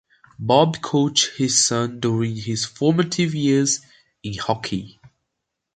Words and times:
Bob 0.39 0.81
coached 0.81 1.37
his 1.37 1.63
son 1.63 1.99
during 1.99 2.35
his 2.35 2.65
formative 2.65 3.35
years 3.35 3.81
in 4.23 4.33
hockey. 4.33 4.99